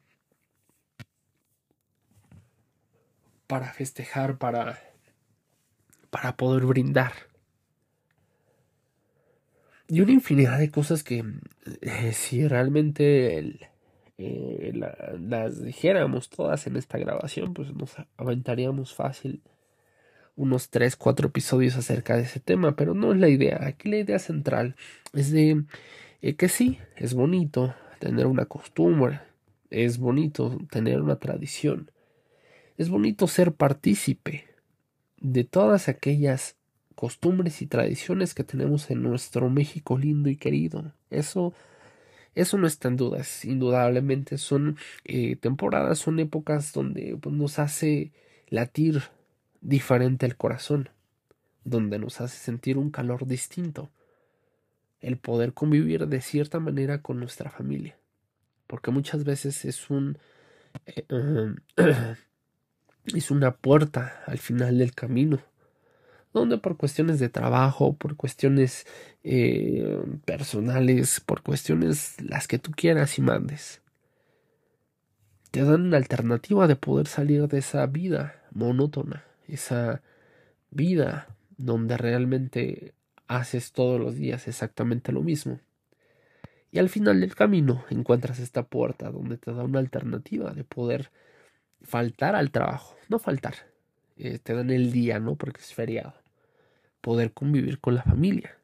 [3.52, 4.80] para festejar, para,
[6.10, 7.12] para poder brindar.
[9.90, 11.26] Y una infinidad de cosas que
[11.82, 13.60] eh, si realmente
[14.18, 14.72] eh,
[15.20, 19.42] las dijéramos todas en esta grabación, pues nos aventaríamos fácil
[20.38, 23.66] unos 3, 4 episodios acerca de ese tema, pero no es la idea.
[23.66, 24.78] Aquí la idea central
[25.12, 25.66] es de
[26.22, 29.20] eh, que sí, es bonito tener una costumbre,
[29.70, 31.92] es bonito tener una tradición,
[32.82, 34.46] es bonito ser partícipe
[35.18, 36.56] de todas aquellas
[36.96, 40.92] costumbres y tradiciones que tenemos en nuestro México lindo y querido.
[41.12, 41.54] Eso
[42.34, 48.14] eso no está en duda, indudablemente son eh, temporadas, son épocas donde pues, nos hace
[48.50, 49.04] latir
[49.60, 50.90] diferente el corazón,
[51.64, 53.92] donde nos hace sentir un calor distinto,
[55.02, 57.96] el poder convivir de cierta manera con nuestra familia,
[58.66, 60.18] porque muchas veces es un
[60.88, 61.06] eh,
[63.06, 65.40] es una puerta al final del camino
[66.34, 68.86] donde por cuestiones de trabajo, por cuestiones
[69.24, 73.82] eh, personales, por cuestiones las que tú quieras y mandes,
[75.52, 80.02] te dan una alternativa de poder salir de esa vida monótona, esa
[80.70, 82.94] vida donde realmente
[83.28, 85.60] haces todos los días exactamente lo mismo.
[86.72, 91.12] Y al final del camino encuentras esta puerta donde te da una alternativa de poder
[91.84, 93.56] faltar al trabajo, no faltar,
[94.18, 95.36] eh, te dan el día, ¿no?
[95.36, 96.22] Porque es feriado
[97.02, 98.58] poder convivir con la familia.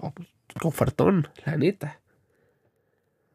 [0.00, 0.28] No, pues,
[1.46, 2.00] la neta.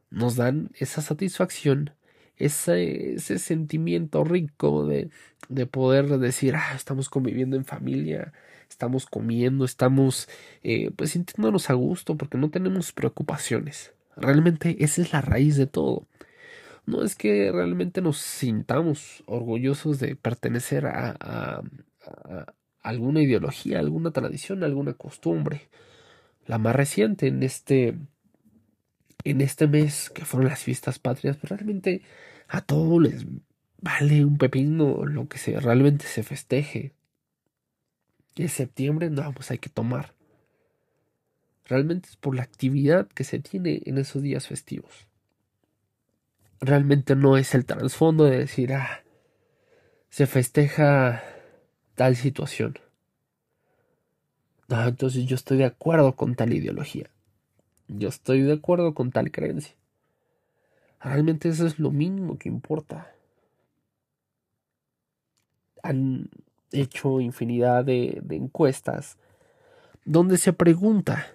[0.10, 1.92] Nos dan esa satisfacción,
[2.38, 5.10] ese, sentimiento rico de,
[5.50, 8.34] de, poder decir, ah, estamos conviviendo en familia,
[8.70, 10.30] estamos comiendo, estamos
[10.64, 13.94] eh, pues sintiéndonos a gusto porque no tenemos preocupaciones.
[14.16, 16.08] Realmente esa es la raíz de todo.
[16.86, 21.64] No es que realmente nos sintamos orgullosos de pertenecer a,
[22.82, 25.70] alguna ideología, alguna tradición, alguna costumbre.
[26.46, 27.98] La más reciente en este
[29.24, 32.02] en este mes que fueron las fiestas patrias, pero pues, realmente
[32.48, 33.26] a todos les
[33.82, 36.94] vale un pepino lo que se realmente se festeje.
[38.36, 40.14] En septiembre no, pues hay que tomar.
[41.66, 45.08] Realmente es por la actividad que se tiene en esos días festivos.
[46.62, 49.04] Realmente no es el trasfondo de decir, ah,
[50.10, 51.24] se festeja
[51.96, 52.80] tal situación.
[54.70, 57.10] Ah, entonces yo estoy de acuerdo con tal ideología.
[57.88, 59.76] Yo estoy de acuerdo con tal creencia.
[61.00, 63.14] Realmente eso es lo mínimo que importa.
[65.84, 66.30] Han
[66.72, 69.18] hecho infinidad de, de encuestas
[70.04, 71.28] donde se pregunta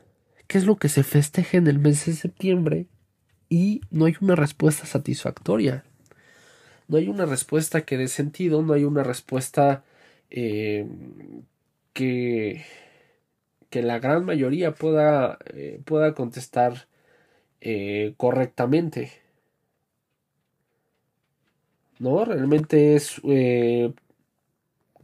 [0.47, 2.87] qué es lo que se festeja en el mes de septiembre
[3.51, 5.85] y no hay una respuesta satisfactoria.
[6.89, 9.85] No hay una respuesta que dé sentido, no hay una respuesta
[10.31, 10.87] eh,
[11.93, 12.65] que,
[13.69, 16.87] que la gran mayoría pueda, eh, pueda contestar
[17.61, 19.13] eh, correctamente.
[21.99, 22.25] ¿No?
[22.25, 23.21] Realmente es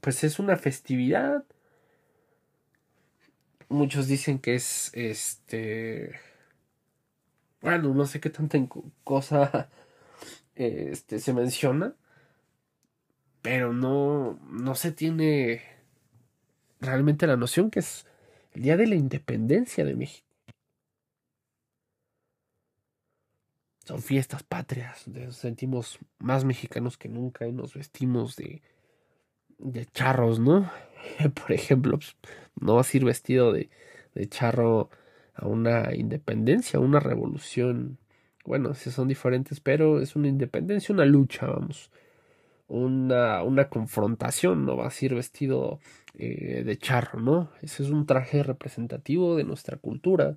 [0.01, 1.45] pues es una festividad.
[3.69, 6.13] Muchos dicen que es este
[7.61, 8.59] bueno, no sé qué tanta
[9.05, 9.71] cosa
[10.55, 11.95] este se menciona
[13.43, 15.63] pero no, no se tiene
[16.81, 18.07] realmente la noción que es
[18.55, 20.27] el día de la independencia de México.
[23.87, 28.61] son fiestas patrias, nos sentimos más mexicanos que nunca y nos vestimos de,
[29.59, 30.69] de charros, ¿no?
[31.35, 32.17] Por ejemplo, pues,
[32.61, 33.71] no vas a ir vestido de,
[34.15, 34.91] de charro
[35.37, 37.99] a una independencia, a una revolución.
[38.45, 41.91] Bueno, si son diferentes, pero es una independencia, una lucha, vamos.
[42.69, 45.79] Una, una confrontación, no vas a ir vestido
[46.19, 47.51] eh, de charro, ¿no?
[47.63, 50.37] Ese es un traje representativo de nuestra cultura,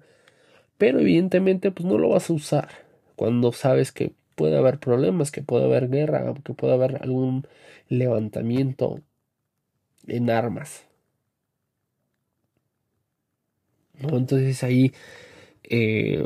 [0.77, 2.69] pero evidentemente pues no lo vas a usar
[3.15, 7.45] cuando sabes que puede haber problemas, que puede haber guerra, que puede haber algún
[7.89, 9.01] levantamiento
[10.07, 10.88] en armas.
[14.01, 14.93] Entonces ahí,
[15.63, 16.25] eh,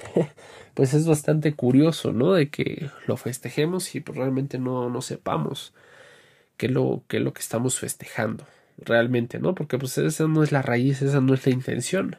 [0.74, 2.32] pues es bastante curioso, ¿no?
[2.32, 5.74] De que lo festejemos y pues realmente no, no sepamos
[6.56, 8.46] qué es lo, qué es lo que estamos festejando
[8.78, 9.54] realmente, ¿no?
[9.54, 12.16] Porque pues esa no es la raíz, esa no es la intención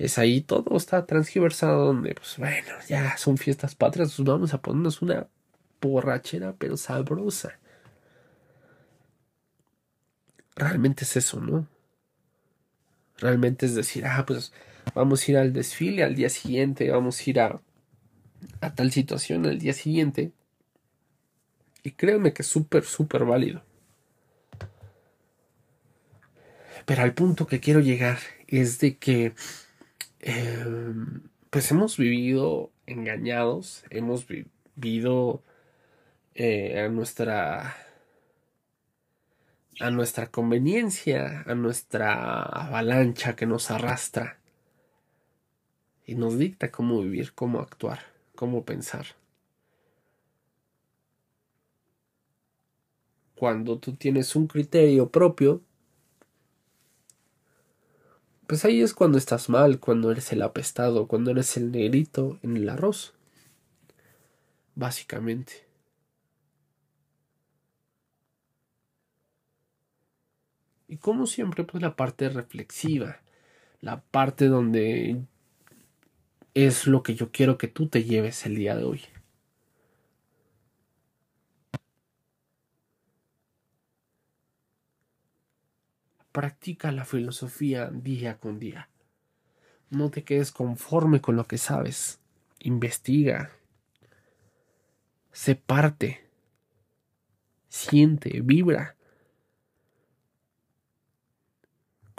[0.00, 4.62] es ahí todo está transgiversado donde, pues bueno, ya son fiestas patrias, pues vamos a
[4.62, 5.28] ponernos una
[5.80, 7.58] borrachera pero sabrosa.
[10.56, 11.66] Realmente es eso, ¿no?
[13.20, 14.52] Realmente es decir, ah, pues
[14.94, 17.60] vamos a ir al desfile al día siguiente, vamos a ir a,
[18.60, 20.32] a tal situación al día siguiente.
[21.82, 23.62] Y créanme que es súper, súper válido.
[26.86, 29.34] Pero al punto que quiero llegar es de que
[30.20, 35.42] Em, pues hemos vivido engañados, hemos vivido
[36.34, 37.76] eh, a nuestra
[39.80, 44.38] a nuestra conveniencia, a nuestra avalancha que nos arrastra
[46.06, 48.00] y nos dicta cómo vivir, cómo actuar,
[48.34, 49.06] cómo pensar.
[53.34, 55.62] Cuando tú tienes un criterio propio,
[58.46, 62.58] pues ahí es cuando estás mal, cuando eres el apestado, cuando eres el negrito en
[62.58, 63.14] el arroz.
[64.74, 65.69] Básicamente.
[70.90, 73.20] Y como siempre, pues la parte reflexiva,
[73.80, 75.22] la parte donde
[76.52, 79.02] es lo que yo quiero que tú te lleves el día de hoy.
[86.32, 88.88] Practica la filosofía día con día.
[89.90, 92.18] No te quedes conforme con lo que sabes.
[92.58, 93.52] Investiga.
[95.30, 96.28] Sé parte.
[97.68, 98.96] Siente, vibra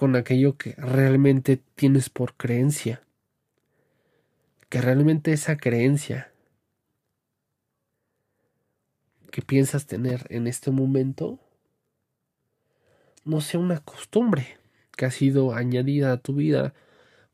[0.01, 3.03] con aquello que realmente tienes por creencia.
[4.67, 6.31] Que realmente esa creencia
[9.29, 11.37] que piensas tener en este momento
[13.25, 14.57] no sea una costumbre
[14.97, 16.73] que ha sido añadida a tu vida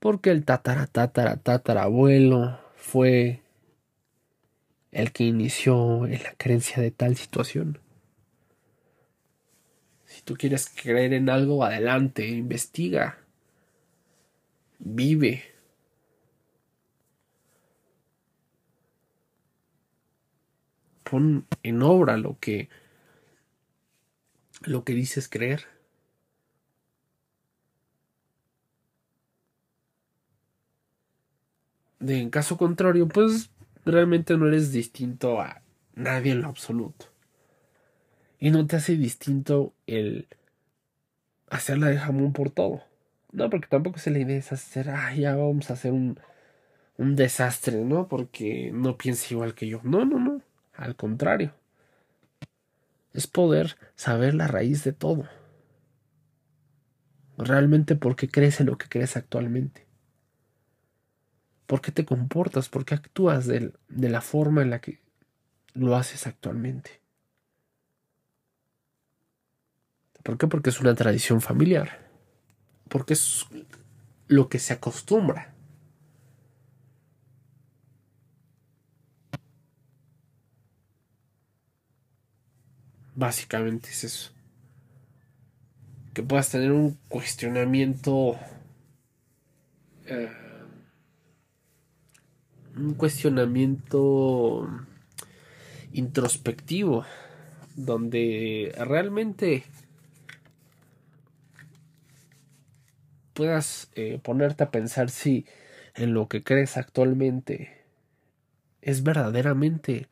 [0.02, 1.88] porque el tatara tatara
[2.76, 3.44] fue
[4.92, 7.80] el que inició la creencia de tal situación.
[10.28, 13.18] Tú quieres creer en algo, adelante, investiga,
[14.78, 15.42] vive.
[21.06, 22.68] Pon en obra lo que
[24.64, 25.64] lo que dices creer.
[32.00, 33.50] De, en caso contrario, pues
[33.86, 35.62] realmente no eres distinto a
[35.96, 37.17] nadie en lo absoluto.
[38.40, 40.28] Y no te hace distinto el
[41.50, 42.84] hacerla de jamón por todo.
[43.32, 46.20] No, porque tampoco se la idea hacer, ah, ya vamos a hacer un,
[46.98, 48.08] un desastre, ¿no?
[48.08, 49.82] Porque no piensa igual que yo.
[49.84, 50.42] No, no, no.
[50.74, 51.54] Al contrario.
[53.14, 55.28] Es poder saber la raíz de todo.
[57.38, 59.88] Realmente por qué crees en lo que crees actualmente.
[61.68, 62.70] ¿Por qué te comportas?
[62.70, 65.02] ¿Por qué actúas de, la forma en la que
[65.74, 67.02] lo haces actualmente?
[70.28, 70.46] ¿Por qué?
[70.46, 72.06] Porque es una tradición familiar.
[72.90, 73.46] Porque es
[74.28, 75.54] lo que se acostumbra.
[83.16, 84.34] Básicamente es eso.
[86.14, 88.38] Que puedas tener un cuestionamiento
[90.08, 90.30] eh,
[92.76, 94.68] un cuestionamiento
[95.94, 97.06] introspectivo
[97.78, 99.64] donde realmente
[103.38, 105.46] puedas eh, ponerte a pensar si
[105.94, 107.84] en lo que crees actualmente
[108.82, 110.08] es verdaderamente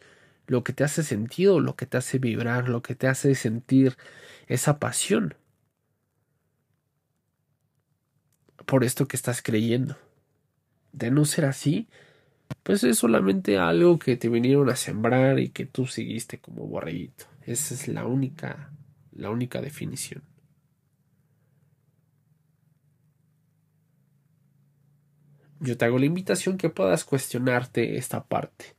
[0.46, 3.98] lo que te hace sentido, lo que te hace vibrar, lo que te hace sentir
[4.46, 5.34] esa pasión
[8.68, 9.98] por esto que estás creyendo.
[10.92, 11.88] De no ser así,
[12.62, 17.26] pues es solamente algo que te vinieron a sembrar y que tú seguiste como borreguito.
[17.48, 18.72] Esa es la única,
[19.14, 20.35] la única definición.
[25.60, 28.76] Yo te hago la invitación que puedas cuestionarte esta parte.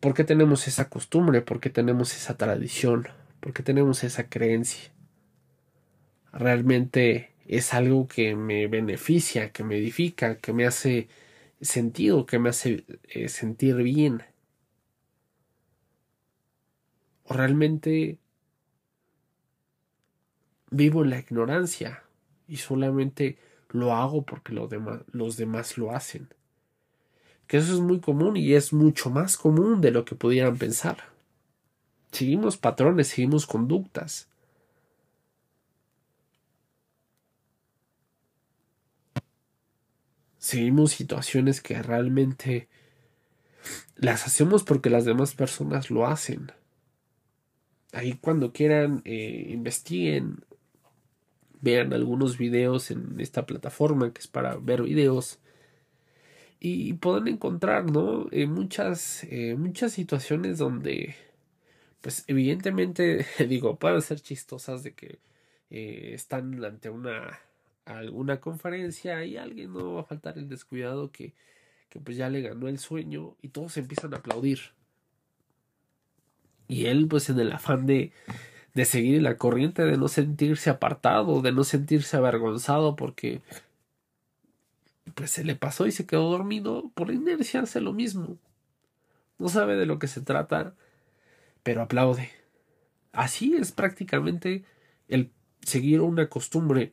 [0.00, 1.40] ¿Por qué tenemos esa costumbre?
[1.40, 3.08] ¿Por qué tenemos esa tradición?
[3.40, 4.92] ¿Por qué tenemos esa creencia?
[6.30, 11.08] ¿Realmente es algo que me beneficia, que me edifica, que me hace
[11.60, 14.22] sentido, que me hace eh, sentir bien?
[17.24, 18.18] ¿O realmente
[20.70, 22.02] vivo en la ignorancia
[22.46, 23.38] y solamente
[23.70, 24.68] lo hago porque los
[25.36, 26.28] demás, lo hacen?
[27.46, 31.12] que eso es muy común y es mucho más común de lo que pudieran pensar.
[32.10, 34.28] Seguimos patrones, seguimos conductas.
[40.38, 42.68] Seguimos situaciones que realmente
[43.96, 46.52] las hacemos porque las demás personas lo hacen.
[47.92, 50.44] Ahí cuando quieran eh, investiguen,
[51.64, 55.38] vean algunos videos en esta plataforma que es para ver videos
[56.60, 58.26] y pueden encontrar, ¿no?
[58.30, 61.14] En muchas, eh, muchas situaciones donde,
[62.00, 65.18] pues evidentemente, digo, pueden ser chistosas de que
[65.70, 67.40] eh, están ante una
[67.84, 71.34] alguna conferencia y alguien no va a faltar el descuidado que,
[71.90, 74.60] que pues ya le ganó el sueño y todos empiezan a aplaudir.
[76.66, 78.12] Y él pues en el afán de,
[78.74, 83.40] de seguir la corriente, de no sentirse apartado, de no sentirse avergonzado porque
[85.14, 88.36] pues se le pasó y se quedó dormido, por inercia hace lo mismo.
[89.38, 90.74] No sabe de lo que se trata,
[91.62, 92.30] pero aplaude.
[93.12, 94.64] Así es prácticamente
[95.08, 95.30] el
[95.62, 96.92] seguir una costumbre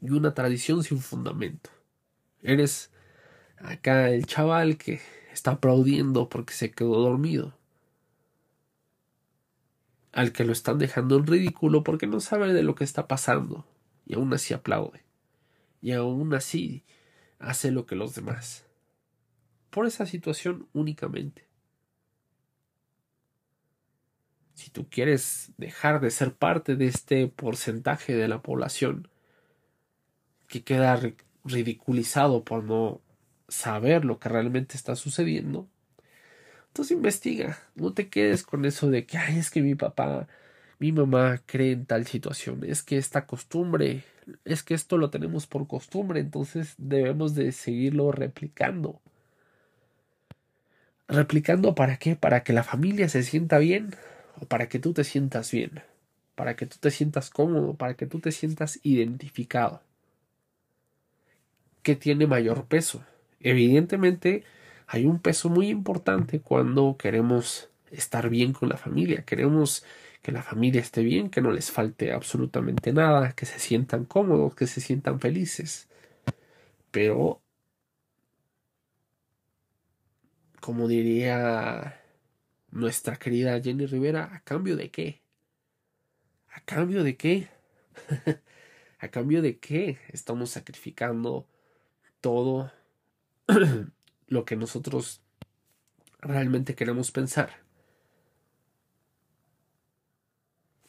[0.00, 1.70] y una tradición sin fundamento.
[2.42, 2.90] Eres
[3.58, 5.00] acá el chaval que
[5.32, 7.54] está aplaudiendo porque se quedó dormido.
[10.14, 13.66] Al que lo están dejando en ridículo porque no sabe de lo que está pasando
[14.06, 15.04] y aún así aplaude.
[15.82, 16.84] Y aún así
[17.38, 18.64] hace lo que los demás.
[19.70, 21.48] Por esa situación únicamente.
[24.54, 29.08] Si tú quieres dejar de ser parte de este porcentaje de la población
[30.46, 31.00] que queda
[31.44, 33.00] ridiculizado por no
[33.48, 35.68] saber lo que realmente está sucediendo,
[36.74, 40.26] entonces investiga, no te quedes con eso de que, ay, es que mi papá,
[40.80, 44.02] mi mamá cree en tal situación, es que esta costumbre
[44.44, 49.00] es que esto lo tenemos por costumbre, entonces debemos de seguirlo replicando.
[51.06, 52.16] ¿Replicando para qué?
[52.16, 53.94] Para que la familia se sienta bien
[54.40, 55.80] o para que tú te sientas bien,
[56.34, 59.80] para que tú te sientas cómodo, para que tú te sientas identificado.
[61.84, 63.04] ¿Qué tiene mayor peso?
[63.38, 64.42] Evidentemente
[64.86, 69.84] hay un peso muy importante cuando queremos estar bien con la familia, queremos
[70.22, 74.54] que la familia esté bien, que no les falte absolutamente nada, que se sientan cómodos,
[74.54, 75.88] que se sientan felices.
[76.90, 77.42] Pero,
[80.60, 82.00] como diría
[82.70, 85.20] nuestra querida Jenny Rivera, ¿a cambio de qué?
[86.48, 87.48] ¿A cambio de qué?
[88.98, 91.46] ¿A cambio de qué estamos sacrificando
[92.20, 92.72] todo
[94.34, 95.22] lo que nosotros
[96.20, 97.64] realmente queremos pensar?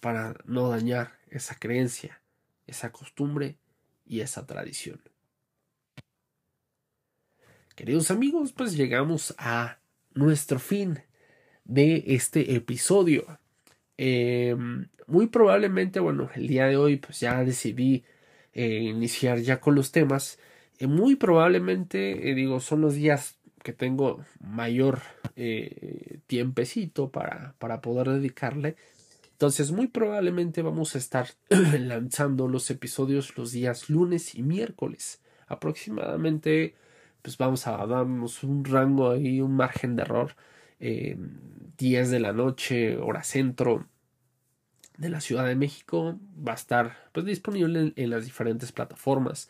[0.05, 2.21] para no dañar esa creencia,
[2.67, 3.57] esa costumbre
[4.05, 5.01] y esa tradición.
[7.75, 9.79] Queridos amigos, pues llegamos a
[10.13, 10.99] nuestro fin
[11.63, 13.39] de este episodio.
[13.97, 18.05] Em, muy probablemente, bueno, el día de hoy pues ya decidí
[18.53, 20.37] eh, iniciar ya con los temas.
[20.79, 25.01] Eh, muy probablemente, eh, digo, son los días que tengo mayor
[26.27, 28.75] tiempecito para, para poder dedicarle
[29.35, 35.21] entonces, muy probablemente vamos a estar lanzando los episodios los días lunes y miércoles.
[35.47, 36.75] Aproximadamente,
[37.21, 40.35] pues vamos a darnos un rango ahí, un margen de error.
[40.79, 41.17] Eh,
[41.77, 43.89] 10 de la noche, hora centro
[44.97, 46.17] de la Ciudad de México.
[46.47, 49.49] Va a estar pues, disponible en, las diferentes plataformas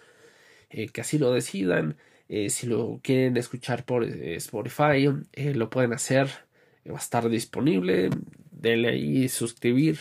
[0.75, 1.95] eh, que así lo decidan.
[2.27, 5.07] Eh, si lo quieren escuchar por eh, Spotify,
[5.53, 6.27] lo pueden hacer.
[6.89, 8.09] va a estar disponible
[8.51, 9.99] denle ahí suscribir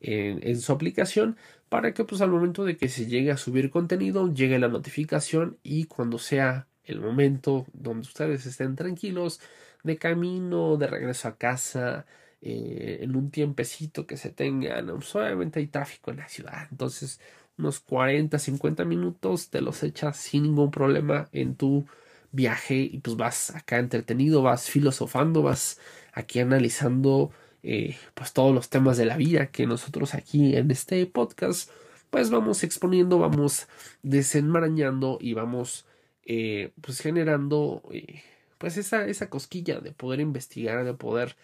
[0.00, 1.36] en, su aplicación
[1.68, 5.58] para que pues al momento de que se llegue a subir contenido llegue la notificación
[5.62, 9.40] y cuando sea el momento donde ustedes estén tranquilos
[9.84, 12.06] de camino, de regreso a casa,
[12.42, 17.20] en un tiempecito que se tengan, pues, obviamente hay tráfico en la ciudad, entonces
[17.60, 21.86] unos 40, 50 minutos te los echas sin ningún problema en tu
[22.32, 25.78] viaje y pues vas acá entretenido, vas filosofando, vas
[26.12, 27.30] aquí analizando
[27.62, 31.70] eh, pues todos los temas de la vida que nosotros aquí en este podcast
[32.10, 33.68] pues vamos exponiendo, vamos
[34.02, 35.86] desenmarañando y vamos
[36.24, 38.22] eh, pues generando eh,
[38.58, 41.36] pues esa, esa cosquilla de poder investigar, de poder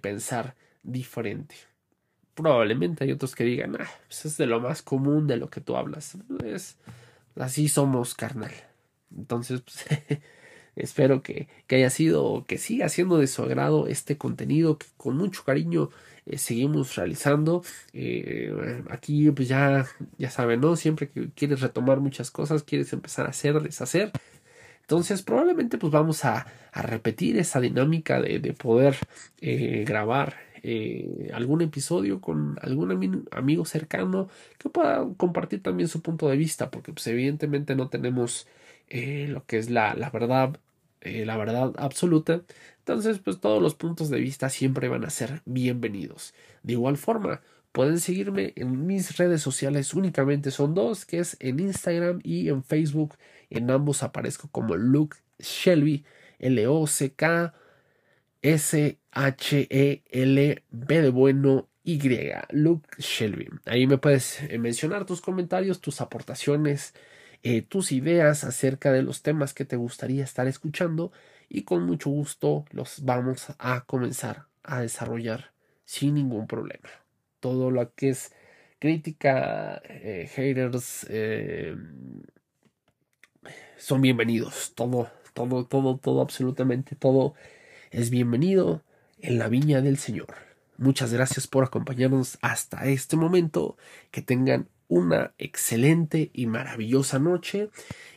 [0.00, 1.54] pensar diferente.
[2.36, 5.62] Probablemente hay otros que digan, ah, pues es de lo más común de lo que
[5.62, 6.18] tú hablas.
[6.44, 6.76] Es,
[7.34, 8.52] así somos, carnal.
[9.16, 9.86] Entonces, pues,
[10.76, 15.16] espero que, que, haya sido, que siga siendo de su agrado este contenido que con
[15.16, 15.88] mucho cariño
[16.26, 17.64] eh, seguimos realizando.
[17.94, 19.86] Eh, aquí, pues ya,
[20.18, 20.76] ya saben, ¿no?
[20.76, 24.12] Siempre que quieres retomar muchas cosas, quieres empezar a hacer, deshacer.
[24.82, 28.96] Entonces, probablemente, pues vamos a, a repetir esa dinámica de, de poder
[29.40, 36.28] eh, grabar eh, algún episodio con algún amigo cercano que pueda compartir también su punto
[36.28, 38.48] de vista, porque pues evidentemente no tenemos
[38.88, 40.58] eh, lo que es la, la verdad,
[41.02, 42.42] eh, la verdad absoluta.
[42.80, 46.34] Entonces, pues todos los puntos de vista siempre van a ser bienvenidos.
[46.64, 51.60] De igual forma, pueden seguirme en mis redes sociales, únicamente son dos, que es en
[51.60, 53.14] Instagram y en Facebook.
[53.50, 56.04] En ambos aparezco como Luke Shelby,
[56.40, 57.54] L-O-C-K.
[59.16, 62.00] S-H-E-L-B de bueno Y,
[62.50, 63.48] Luke Shelby.
[63.64, 66.94] Ahí me puedes eh, mencionar tus comentarios, tus aportaciones,
[67.42, 71.12] eh, tus ideas acerca de los temas que te gustaría estar escuchando
[71.48, 75.52] y con mucho gusto los vamos a comenzar a desarrollar
[75.84, 76.90] sin ningún problema.
[77.40, 78.32] Todo lo que es
[78.78, 81.06] crítica, eh, haters,
[83.78, 84.72] son bienvenidos.
[84.74, 87.34] Todo, todo, todo, todo, absolutamente todo
[87.90, 88.82] es bienvenido
[89.26, 90.34] en la viña del Señor.
[90.78, 93.76] Muchas gracias por acompañarnos hasta este momento.
[94.10, 97.70] Que tengan una excelente y maravillosa noche.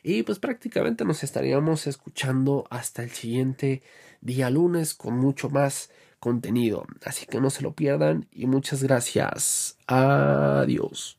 [0.03, 3.82] Y pues prácticamente nos estaríamos escuchando hasta el siguiente
[4.22, 5.89] día lunes con mucho más
[6.20, 6.86] contenido.
[7.03, 9.78] Así que no se lo pierdan y muchas gracias.
[9.88, 11.19] Adiós.